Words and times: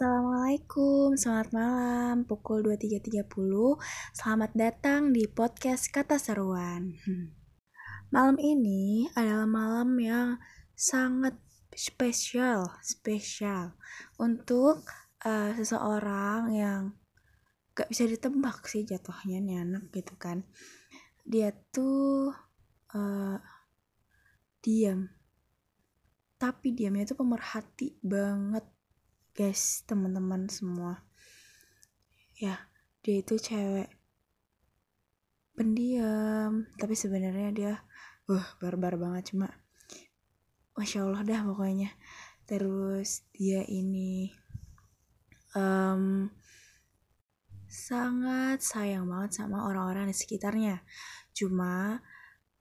Assalamualaikum, 0.00 1.12
selamat 1.12 1.52
malam, 1.52 2.24
pukul 2.24 2.64
23.30 2.64 3.20
Selamat 4.16 4.48
datang 4.56 5.12
di 5.12 5.28
podcast 5.28 5.92
Kata 5.92 6.16
Seruan. 6.16 6.96
Hmm. 7.04 7.36
Malam 8.08 8.40
ini 8.40 9.12
adalah 9.12 9.44
malam 9.44 9.92
yang 10.00 10.40
sangat 10.72 11.36
spesial 11.76 12.80
Spesial 12.80 13.76
Untuk 14.16 14.88
uh, 15.20 15.52
seseorang 15.60 16.48
yang 16.48 16.96
gak 17.76 17.92
bisa 17.92 18.08
ditebak 18.08 18.64
sih 18.72 18.88
jatuhnya 18.88 19.36
nih 19.44 19.68
anak 19.68 19.92
gitu 19.92 20.16
kan. 20.16 20.48
Dia 21.28 21.52
tuh 21.52 22.32
uh, 22.96 23.36
diam. 24.64 25.12
Tapi 26.40 26.72
diamnya 26.72 27.04
tuh 27.04 27.20
pemerhati 27.20 28.00
banget 28.00 28.79
guys 29.36 29.82
teman-teman 29.86 30.50
semua. 30.50 31.04
Ya 32.36 32.68
dia 33.00 33.24
itu 33.24 33.40
cewek 33.40 33.88
pendiam 35.56 36.68
tapi 36.76 36.96
sebenarnya 36.96 37.50
dia 37.52 37.72
wah 38.28 38.46
barbar 38.58 38.96
banget. 38.96 39.34
Cuma 39.34 39.48
masya 40.74 41.06
allah 41.06 41.22
dah 41.22 41.40
pokoknya. 41.46 41.90
Terus 42.48 43.22
dia 43.30 43.62
ini 43.66 44.34
um, 45.54 46.26
sangat 47.70 48.60
sayang 48.60 49.06
banget 49.06 49.42
sama 49.42 49.68
orang-orang 49.70 50.10
di 50.10 50.16
sekitarnya. 50.16 50.82
Cuma 51.30 52.02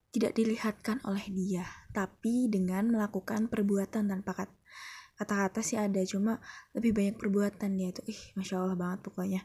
tidak 0.09 0.33
dilihatkan 0.33 1.05
oleh 1.05 1.25
dia 1.29 1.65
tapi 1.93 2.49
dengan 2.49 2.89
melakukan 2.89 3.45
perbuatan 3.45 4.09
tanpa 4.09 4.33
kata 4.33 4.57
kata-kata 5.20 5.59
sih 5.59 5.75
ada 5.75 6.00
cuma 6.08 6.39
lebih 6.72 6.95
banyak 6.95 7.16
perbuatan 7.20 7.75
dia 7.75 7.92
tuh. 7.92 8.08
Ih 8.08 8.22
masya 8.39 8.64
allah 8.64 8.80
banget 8.80 9.00
pokoknya. 9.03 9.42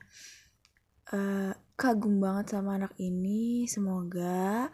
Uh, 1.10 1.50
kagum 1.74 2.22
banget 2.22 2.54
sama 2.54 2.78
anak 2.78 2.94
ini. 3.02 3.66
Semoga 3.66 4.70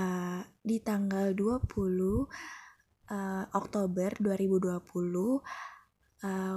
uh, 0.00 0.40
di 0.64 0.80
tanggal 0.80 1.36
20 1.36 1.44
uh, 1.44 2.24
eh, 3.10 3.44
Oktober 3.52 4.10
2020 4.16 4.80
uh, 4.80 5.40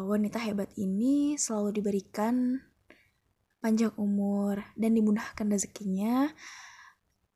wanita 0.05 0.37
hebat 0.39 0.69
ini 0.79 1.35
selalu 1.35 1.81
diberikan 1.81 2.61
panjang 3.63 3.95
umur 3.95 4.59
dan 4.75 4.91
dimudahkan 4.93 5.47
rezekinya 5.49 6.29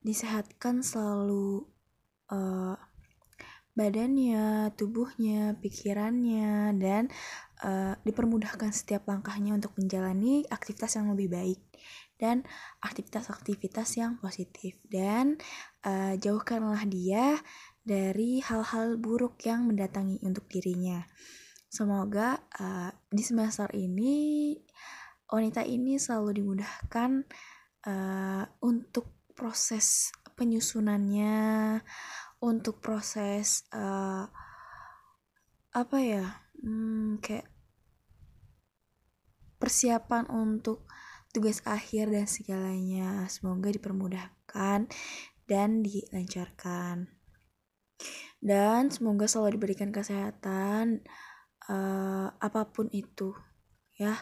disehatkan 0.04 0.86
selalu 0.86 1.66
uh, 2.32 2.76
badannya, 3.78 4.74
tubuhnya, 4.74 5.54
pikirannya, 5.62 6.74
dan 6.82 7.14
uh, 7.62 7.94
dipermudahkan 8.02 8.74
setiap 8.74 9.06
langkahnya 9.06 9.54
untuk 9.54 9.78
menjalani 9.78 10.42
aktivitas 10.50 10.98
yang 10.98 11.14
lebih 11.14 11.30
baik 11.30 11.62
dan 12.18 12.42
aktivitas-aktivitas 12.82 14.02
yang 14.02 14.18
positif 14.18 14.82
dan 14.90 15.38
uh, 15.86 16.18
jauhkanlah 16.18 16.82
dia 16.90 17.38
dari 17.86 18.42
hal-hal 18.42 18.98
buruk 18.98 19.38
yang 19.46 19.70
mendatangi 19.70 20.18
untuk 20.26 20.50
dirinya. 20.50 21.06
Semoga 21.70 22.42
uh, 22.58 22.90
di 23.14 23.22
semester 23.22 23.70
ini 23.78 24.58
wanita 25.30 25.62
ini 25.62 26.02
selalu 26.02 26.42
dimudahkan 26.42 27.12
uh, 27.86 28.44
untuk 28.66 29.30
proses 29.38 30.10
penyusunannya, 30.34 31.78
untuk 32.38 32.80
proses 32.84 33.66
uh, 33.74 34.30
apa 35.74 35.98
ya 36.02 36.26
hmm, 36.62 37.22
kayak 37.22 37.50
persiapan 39.58 40.30
untuk 40.30 40.86
tugas 41.34 41.62
akhir 41.66 42.10
dan 42.14 42.26
segalanya. 42.30 43.26
Semoga 43.30 43.74
dipermudahkan 43.74 44.90
dan 45.50 45.70
dilancarkan. 45.82 47.10
Dan 48.38 48.94
semoga 48.94 49.26
selalu 49.26 49.58
diberikan 49.58 49.90
kesehatan 49.90 51.02
uh, 51.70 52.30
apa 52.38 52.70
pun 52.70 52.86
itu 52.94 53.34
ya. 53.98 54.14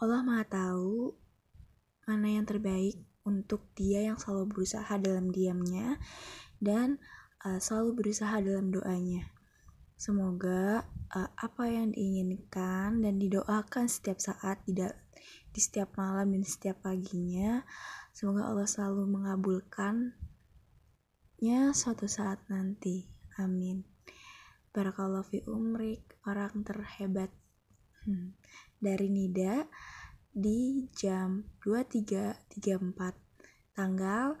Allah 0.00 0.24
Maha 0.24 0.44
Tahu 0.48 1.12
mana 2.10 2.26
yang 2.26 2.42
terbaik 2.42 2.98
untuk 3.22 3.70
dia 3.78 4.02
yang 4.02 4.18
selalu 4.18 4.50
berusaha 4.50 4.90
dalam 4.98 5.30
diamnya 5.30 5.94
dan 6.58 6.98
uh, 7.46 7.62
selalu 7.62 8.02
berusaha 8.02 8.34
dalam 8.42 8.74
doanya. 8.74 9.30
Semoga 10.00 10.88
uh, 11.12 11.28
apa 11.36 11.68
yang 11.68 11.92
diinginkan 11.92 13.04
dan 13.04 13.20
didoakan 13.20 13.84
setiap 13.86 14.18
saat 14.18 14.58
di, 14.64 14.72
di 15.52 15.60
setiap 15.60 15.92
malam 16.00 16.32
dan 16.32 16.40
setiap 16.42 16.80
paginya, 16.82 17.62
semoga 18.16 18.48
Allah 18.48 18.64
selalu 18.64 19.20
mengabulkannya 19.20 20.16
suatu 21.76 22.08
saat 22.08 22.40
nanti. 22.48 23.04
Amin. 23.36 23.84
Barakallahu 24.72 25.28
fi 25.28 25.44
umrik, 25.44 26.00
orang 26.24 26.64
terhebat. 26.64 27.28
Hmm. 28.08 28.32
Dari 28.80 29.12
Nida, 29.12 29.68
di 30.30 30.86
jam 30.94 31.42
23.34 31.66 33.74
tanggal 33.74 34.38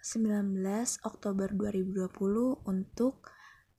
19 0.00 0.56
Oktober 1.04 1.52
2020 1.52 2.64
untuk 2.64 3.28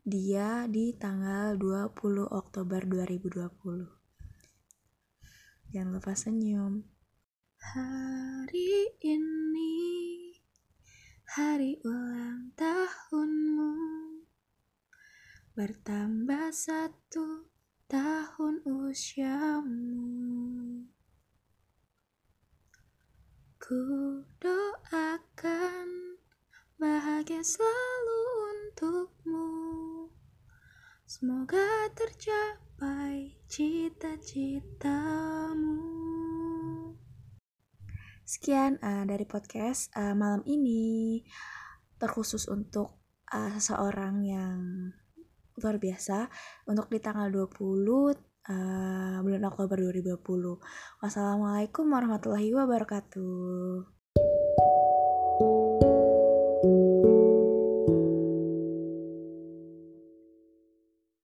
dia 0.06 0.70
di 0.70 0.94
tanggal 0.94 1.58
20 1.58 2.22
Oktober 2.30 2.86
2020. 2.86 5.74
Jangan 5.74 6.00
lupa 6.00 6.16
senyum. 6.16 6.86
Hari 7.58 9.02
ini 9.02 9.76
hari 11.28 11.76
ulang 11.84 12.56
tahunmu 12.56 13.74
bertambah 15.58 16.54
satu 16.54 17.50
tahun 17.90 18.62
usiamu. 18.68 20.67
Ku 23.68 24.24
doakan 24.40 26.16
bahagia 26.80 27.44
selalu 27.44 28.24
untukmu. 28.48 29.52
Semoga 31.04 31.92
tercapai 31.92 33.36
cita-citamu. 33.52 34.56
Sekian 38.24 38.80
uh, 38.80 39.04
dari 39.04 39.28
podcast 39.28 39.92
uh, 40.00 40.16
malam 40.16 40.48
ini. 40.48 41.28
Terkhusus 42.00 42.48
untuk 42.48 43.04
uh, 43.36 43.52
seseorang 43.52 44.24
yang 44.24 44.96
luar 45.60 45.76
biasa. 45.76 46.32
Untuk 46.72 46.88
di 46.88 47.04
tanggal 47.04 47.28
20 47.36 48.37
uh, 48.47 49.18
bulan 49.24 49.44
Oktober 49.47 49.78
2020. 49.80 50.24
Wassalamualaikum 51.03 51.85
warahmatullahi 51.91 52.52
wabarakatuh. 52.56 53.97